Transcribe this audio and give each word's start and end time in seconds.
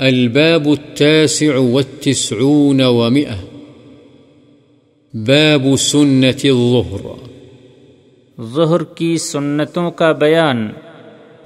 الباب 0.00 0.68
التاسع 0.68 1.56
والتسعون 1.56 2.80
ومئة. 2.80 3.44
باب 5.14 5.76
سنة 5.76 6.40
الظهر. 6.44 7.06
ظہر 8.40 8.84
کی 8.84 9.16
سنتوں 9.18 9.90
کا 9.90 10.12
بیان. 10.12 10.68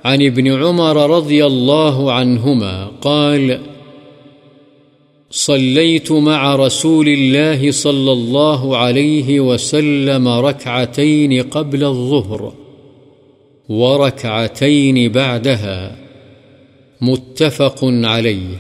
عن 0.04 0.19
ابن 0.21 0.46
عمر 0.46 1.11
رضي 1.11 1.42
الله 1.42 2.11
عنهما 2.11 2.88
قال 3.00 3.50
صليت 5.30 6.12
مع 6.12 6.56
رسول 6.56 7.08
الله 7.08 7.71
صلى 7.71 8.12
الله 8.12 8.76
عليه 8.76 9.40
وسلم 9.40 10.28
ركعتين 10.28 11.42
قبل 11.51 11.85
الظهر 11.85 12.40
وركعتين 13.69 15.12
بعدها. 15.12 16.08
متفق 17.01 17.84
علیہ۔ 18.09 18.56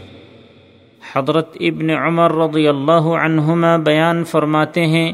حضرت 1.16 1.56
ابن 1.60 1.90
عمر 1.90 2.34
رضی 2.34 2.68
اللہ 2.68 2.92
عنہما 2.92 3.76
بیان 3.76 4.24
فرماتے 4.24 4.86
ہیں 4.86 5.12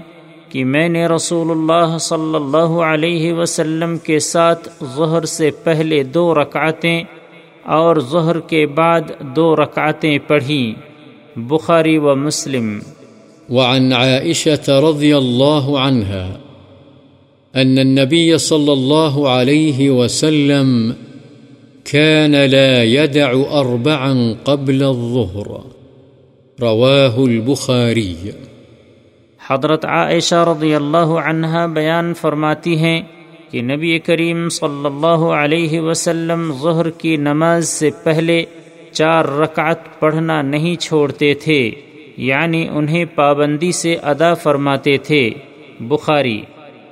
کہ 0.48 0.64
میں 0.64 0.88
نے 0.88 1.06
رسول 1.06 1.50
اللہ 1.50 1.98
صلی 1.98 2.34
اللہ 2.34 2.82
علیہ 2.82 3.32
وسلم 3.32 3.98
کے 3.98 4.18
ساتھ 4.18 4.68
ظہر 4.96 5.24
سے 5.24 5.50
پہلے 5.64 6.02
دو 6.02 6.34
رکعتیں 6.34 7.02
اور 7.62 7.96
ظہر 8.00 8.40
کے 8.40 8.66
بعد 8.66 9.00
دو 9.20 9.56
رکعتیں 9.56 10.18
پڑھیں۔ 10.18 10.80
بخاری 11.36 11.98
و 11.98 12.16
مسلم۔ 12.16 12.78
وعن 13.48 13.92
عائشة 13.92 14.90
رضی 14.90 15.12
اللہ 15.12 15.78
عنها 15.78 16.32
ان 17.54 17.78
النبي 17.78 18.36
صلی 18.36 18.70
اللہ 18.70 19.26
علیہ 19.28 19.90
وسلم 19.90 20.92
كان 21.92 22.32
لا 22.32 22.82
يدع 22.82 23.32
أربعا 23.62 24.32
قبل 24.44 24.82
الظهر. 24.82 25.46
رواه 26.60 27.24
البخاري. 27.24 28.14
حضرت 29.48 29.84
عائشہ 29.84 30.34
رضی 30.34 30.74
اللہ 30.74 30.96
عنہ 30.96 31.66
بیان 31.74 32.14
فرماتی 32.14 32.76
ہیں 32.76 33.02
کہ 33.50 33.62
نبی 33.62 33.98
کریم 33.98 34.48
صلی 34.48 34.86
اللہ 34.86 35.24
علیہ 35.34 35.80
وسلم 35.80 36.52
ظہر 36.62 36.90
کی 36.90 37.16
نماز 37.16 37.68
سے 37.68 37.90
پہلے 38.04 38.44
چار 38.92 39.24
رکعت 39.24 40.00
پڑھنا 40.00 40.42
نہیں 40.42 40.76
چھوڑتے 40.76 41.34
تھے 41.34 41.70
یعنی 42.16 42.68
انہیں 42.70 43.04
پابندی 43.04 43.72
سے 43.72 43.94
ادا 43.94 44.34
فرماتے 44.34 44.96
تھے۔ 44.96 45.30
بخاری۔ 45.80 46.42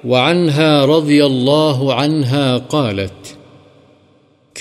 وعنها 0.04 0.98
رضی 0.98 1.20
اللہ 1.20 1.92
عنها 1.92 2.56
قالت 2.70 3.41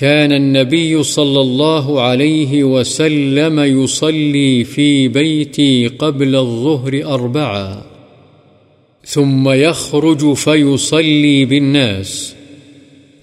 كان 0.01 0.31
النبي 0.31 1.03
صلى 1.03 1.41
الله 1.41 2.01
عليه 2.01 2.63
وسلم 2.63 3.59
يصلي 3.59 4.63
في 4.63 5.07
بيتي 5.07 5.87
قبل 5.87 6.35
الظهر 6.35 7.01
أربعا 7.05 7.83
ثم 9.05 9.49
يخرج 9.49 10.33
فيصلي 10.33 11.45
بالناس، 11.45 12.35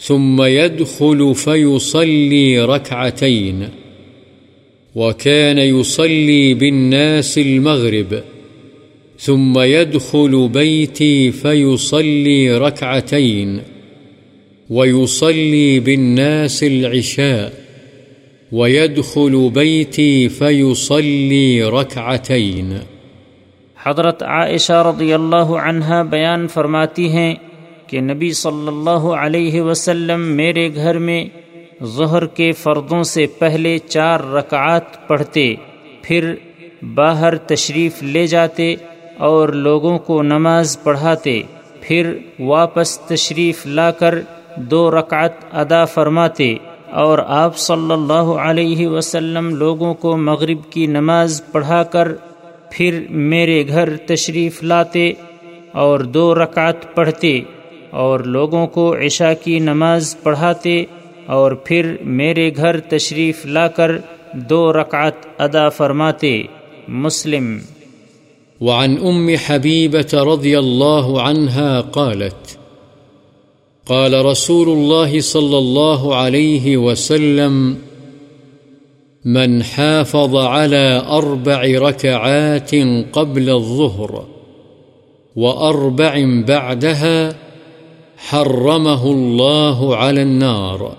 ثم 0.01 0.43
يدخل 0.43 1.34
فيصلي 1.34 2.65
ركعتين، 2.65 3.69
وكان 4.95 5.59
يصلي 5.59 6.55
بالناس 6.55 7.39
المغرب، 7.39 8.23
ثم 9.19 9.59
يدخل 9.59 10.49
بيتي 10.49 11.33
فيصلي 11.33 12.59
ركعتين. 12.59 13.78
ويصلي 14.71 15.81
بالناس 15.81 16.63
العشاء 16.63 17.53
ويدخل 18.53 19.51
بيتي 19.51 20.29
فيصلي 20.29 21.63
ركعتين 21.65 22.79
حضرت 23.77 24.23
عائشہ 24.23 24.83
رضی 24.87 25.13
اللہ 25.15 25.55
عنہ 25.63 26.03
بیان 26.11 26.47
فرماتی 26.49 27.09
ہیں 27.09 27.34
کہ 27.87 28.01
نبی 28.01 28.33
صلی 28.33 28.69
اللہ 28.69 29.09
علیہ 29.17 29.62
وسلم 29.62 30.28
میرے 30.37 30.69
گھر 30.75 30.99
میں 30.99 31.25
ظہر 31.97 32.27
کے 32.37 32.53
فردوں 32.53 33.03
سے 33.03 33.27
پہلے 33.39 33.77
چار 33.89 34.21
رکعات 34.33 35.07
پڑھتے، 35.09 35.55
پھر 36.03 36.34
باہر 36.95 37.37
تشریف 37.47 38.03
لے 38.03 38.27
جاتے 38.27 38.75
اور 39.28 39.49
لوگوں 39.49 39.99
کو 39.99 40.23
نماز 40.23 40.78
پڑھاتے، 40.83 41.41
پھر 41.81 42.12
واپس 42.39 42.99
تشریف 43.09 43.67
لا 43.67 43.91
کر 44.01 44.19
دو 44.56 44.91
رکعت 44.91 45.32
ادا 45.53 45.84
فرماتے 45.84 46.54
اور 46.91 47.19
آپ 47.26 47.59
صلی 47.59 47.92
اللہ 47.92 48.28
علیہ 48.42 48.88
وسلم 48.88 49.56
لوگوں 49.56 49.94
کو 49.94 50.16
مغرب 50.16 50.72
کی 50.72 50.86
نماز 50.86 51.42
پڑھا 51.53 51.82
کر 51.82 52.09
پھر 52.70 53.03
میرے 53.10 53.69
گھر 53.69 53.97
تشریف 53.97 54.62
لاتے 54.62 55.12
اور 55.72 56.00
دو 56.00 56.34
رکعت 56.34 56.94
پڑھتے 56.94 57.41
اور 57.91 58.20
لوگوں 58.20 58.66
کو 58.66 58.97
عشاء 58.97 59.32
کی 59.44 59.59
نماز 59.59 60.16
پڑھاتے 60.22 60.84
اور 61.26 61.53
پھر 61.53 61.97
میرے 62.00 62.50
گھر 62.56 62.80
تشریف 62.80 63.47
لا 63.47 63.69
کر 63.69 63.91
دو 64.32 64.72
رکعت 64.72 65.15
ادا 65.38 65.69
فرماتے۔ 65.69 66.42
مسلم۔ 66.88 67.59
وعن 68.60 68.94
ام 69.03 69.28
رضی 70.28 70.56
اللہ 70.56 71.09
عنہ 71.22 71.80
قالت 71.91 72.58
قال 73.88 74.25
رسول 74.25 74.69
الله 74.69 75.21
صلى 75.21 75.59
الله 75.59 76.15
عليه 76.15 76.76
وسلم، 76.76 77.78
من 79.25 79.62
حافظ 79.62 80.37
على 80.37 81.03
أربع 81.09 81.62
ركعات 81.65 82.75
قبل 83.12 83.50
الظهر 83.50 84.27
وأربع 85.37 86.43
بعدها، 86.48 87.37
حرمه 88.16 89.10
الله 89.12 89.97
على 89.97 90.22
النار. 90.22 90.97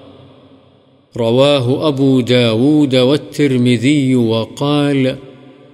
رواه 1.17 1.87
أبو 1.87 2.21
داود 2.21 2.95
والترمذي 2.95 4.15
وقال 4.15 5.15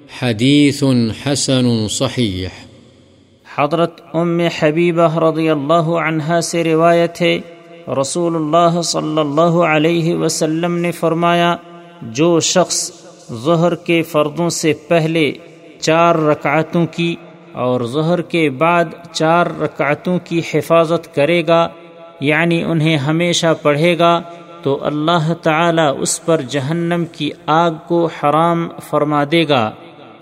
حديث 0.10 0.86
حسن 1.24 1.88
صحيح. 1.88 2.66
حضرت 3.58 4.02
ام 4.14 4.40
حبیبہ 4.60 5.18
رضی 5.20 5.50
اللہ 5.50 5.90
عنہ 6.00 6.40
سے 6.44 6.64
روایت 6.64 7.22
ہے 7.22 7.38
رسول 8.02 8.36
اللہ 8.36 8.82
صلی 8.82 9.20
اللہ 9.20 9.58
علیہ 9.68 10.16
وسلم 10.16 10.76
نے 10.78 10.92
فرمایا، 10.92 11.56
جو 12.02 12.40
شخص 12.40 12.80
ظہر 13.44 13.76
کے 13.76 14.02
فردوں 14.02 14.50
سے 14.50 14.74
پہلے 14.88 15.32
چار 15.80 16.16
رکعتوں 16.16 16.86
کی 16.86 17.16
اور 17.54 17.82
ظہر 17.86 18.22
کے 18.22 18.50
بعد 18.50 18.94
چار 19.12 19.48
رکعتوں 19.62 20.18
کی 20.24 20.42
حفاظت 20.54 21.14
کرے 21.16 21.42
گا 21.48 21.68
یعنی 22.20 22.62
انہیں 22.64 22.98
ہمیشہ 22.98 23.54
پڑھے 23.62 23.98
گا، 24.00 24.20
تو 24.64 24.78
اللہ 24.84 25.34
تعالی 25.44 25.88
اس 26.00 26.26
پر 26.26 26.42
جہنم 26.50 27.06
کی 27.12 27.30
آگ 27.46 27.72
کو 27.88 28.06
حرام 28.06 28.68
فرما 28.90 29.24
دے 29.32 29.44
گا۔ 29.50 29.70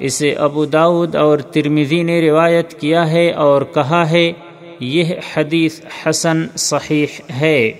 اسے 0.04 0.34
ابو 0.34 0.66
داود 0.66 1.16
اور 1.16 1.38
ترمیزی 1.38 2.04
نے 2.04 2.22
روایت 2.22 2.80
کیا 2.80 3.12
ہے 3.12 3.32
اور 3.32 3.62
کہا 3.62 4.10
ہے، 4.12 4.32
یہ 4.80 5.04
حدیث 5.34 5.82
حسن 6.04 6.48
صحیح 6.56 7.32
ہے۔ 7.42 7.72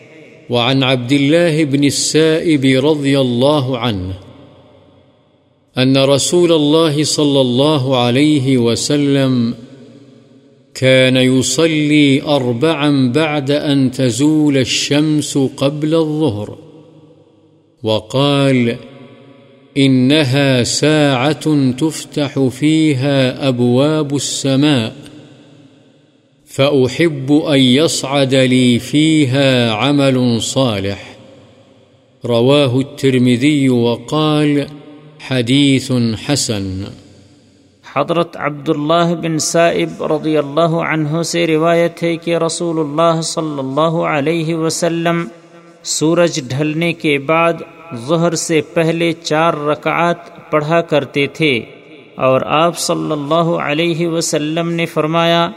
وعن 0.50 0.84
عبد 0.84 1.12
الله 1.12 1.64
بن 1.72 1.84
السائب 1.84 2.66
رضي 2.86 3.16
الله 3.16 3.78
عنه 3.78 4.12
أن 5.78 5.98
رسول 5.98 6.52
الله 6.52 7.04
صلى 7.04 7.42
الله 7.42 7.98
عليه 7.98 8.58
وسلم 8.58 9.52
كان 10.74 11.18
يصلي 11.18 12.20
أربعا 12.26 13.12
بعد 13.16 13.52
أن 13.52 13.92
تزول 13.92 14.58
الشمس 14.58 15.38
قبل 15.56 15.94
الظهر 15.94 16.48
وقال 17.84 18.70
إنها 19.78 20.64
ساعة 20.64 21.72
تفتح 21.78 22.40
فيها 22.60 23.48
أبواب 23.48 24.16
السماء، 24.16 24.94
فأحب 26.48 27.32
أن 27.54 27.60
يصعد 27.60 28.36
لي 28.36 28.78
فيها 28.78 29.72
عمل 29.72 30.42
صالح. 30.42 30.98
رواه 32.26 32.80
الترمذي 32.80 33.70
وقال 33.70 34.60
حديث 35.30 35.92
حسن. 36.28 36.84
حضرت 37.94 38.38
عبداللہ 38.38 39.16
بن 39.22 39.38
صائب 39.38 40.04
رضی 40.04 40.38
اللہ 40.38 40.76
عنہ 40.92 41.22
سے 41.22 41.48
روایت 41.48 42.04
ہے 42.04 42.18
کہ 42.18 42.38
رسول 42.38 42.80
اللہ 42.80 43.22
صلی 43.22 43.60
اللہ 43.60 43.98
علیہ 44.06 44.56
وسلم 44.56 45.28
سورج 45.84 46.40
ڈھلنے 46.48 46.94
کے 46.94 47.20
بعد 47.20 47.54
ظہر 47.96 48.36
سے 48.36 48.62
پہلے 48.74 49.12
چار 49.12 49.54
رکعات 49.54 50.52
پڑھا 50.52 50.82
کرتے 50.82 51.28
تھے۔ 51.28 51.62
اور 52.16 52.42
آپ 52.42 52.78
صلی 52.78 53.12
اللہ 53.12 53.58
علیہ 53.62 54.08
وسلم 54.08 54.70
نے 54.72 54.86
فرمایا، 54.86 55.50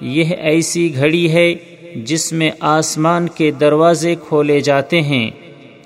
یہ 0.00 0.24
ایسی 0.24 0.96
گھڑی 0.96 1.32
ہے 1.32 1.54
جس 1.96 2.32
میں 2.32 2.50
آسمان 2.60 3.28
کے 3.28 3.50
دروازے 3.50 4.14
کھولے 4.28 4.60
جاتے 4.60 5.00
ہیں۔ 5.00 5.30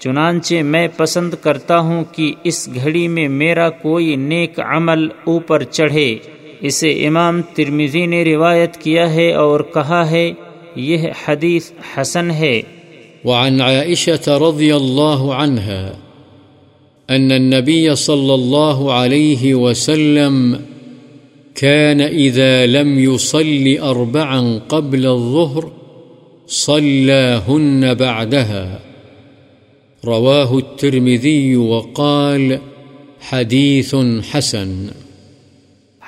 چنانچہ 0.01 0.55
میں 0.63 0.89
پسند 0.97 1.35
کرتا 1.35 1.79
ہوں 1.79 2.05
کہ 2.13 2.33
اس 2.45 2.69
گھڑی 2.75 3.09
میں 3.09 3.29
میرا 3.29 3.71
کوئی 3.71 4.17
نیک 4.17 4.61
عمل 4.61 5.09
اوپر 5.25 5.63
چڑھے۔ 5.63 6.19
اسے 6.61 7.07
امام 7.07 7.43
ترمیزی 7.43 8.07
نے 8.07 8.25
روایت 8.25 8.77
کیا 8.77 9.15
ہے 9.15 9.33
اور 9.33 9.61
کہا 9.61 10.11
ہے، 10.11 10.33
یہ 10.77 10.99
حدیث 11.29 11.73
حسن 11.97 12.31
ہے۔ 12.31 12.63
وعن 13.25 13.61
عائشة 13.61 14.39
رضي 14.39 14.77
الله 14.77 15.35
عنها 15.35 15.95
أن 17.11 17.33
النبي 17.33 17.95
صلى 17.95 18.35
الله 18.35 18.93
عليه 18.93 19.55
وسلم 19.55 20.61
كان 21.55 22.01
إذا 22.01 22.67
لم 22.67 22.99
يصل 22.99 23.79
أربعا 23.83 24.61
قبل 24.69 25.07
الظهر 25.07 25.65
صلاهن 26.49 27.95
بعدها. 27.95 28.79
رواه 30.07 30.59
الترمذي 30.59 31.57
وقال 31.57 32.57
حديث 33.31 33.95
حسن. 34.33 34.87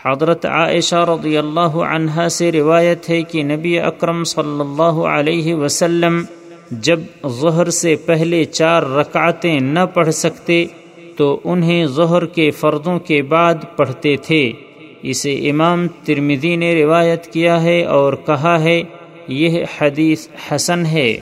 حضرت 0.05 0.47
عائشہ 0.47 0.97
رضی 0.97 1.37
اللہ 1.37 1.77
عنہا 1.77 2.29
سے 2.29 2.53
روایت 2.53 3.11
ہے 3.11 3.23
کہ 3.23 3.43
نبی 3.43 3.81
اکرم 3.81 4.25
صلی 4.25 4.61
اللہ 4.61 4.99
علیہ 5.09 5.55
وسلم 5.55 6.25
جب 6.71 7.01
ظہر 7.27 7.71
سے 7.71 7.97
پہلے 7.97 8.45
چار 8.45 8.83
رکعتیں 8.83 9.61
نہ 9.61 9.81
پڑھ 9.95 10.11
سکتے 10.11 10.65
تو 11.17 11.41
انہیں 11.45 11.87
ظہر 11.87 12.27
کے 12.27 12.51
فردوں 12.51 12.99
کے 12.99 13.23
بعد 13.23 13.55
پڑھتے 13.77 14.17
تھے۔ 14.17 14.53
اسے 15.03 15.51
امام 15.51 15.87
ترمدی 16.05 16.57
نے 16.57 16.85
روایت 16.85 17.33
کیا 17.33 17.63
ہے 17.63 17.85
اور 17.85 18.13
کہا 18.13 18.65
ہے، 18.65 18.83
یہ 19.29 19.65
حدیث 19.81 20.29
حسن 20.53 20.87
ہے۔ 20.87 21.21